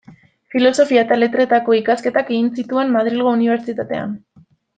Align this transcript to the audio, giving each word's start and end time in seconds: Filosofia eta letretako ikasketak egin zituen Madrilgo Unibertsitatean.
Filosofia 0.53 1.03
eta 1.07 1.17
letretako 1.19 1.75
ikasketak 1.81 2.33
egin 2.37 2.49
zituen 2.61 2.91
Madrilgo 2.97 3.35
Unibertsitatean. 3.39 4.19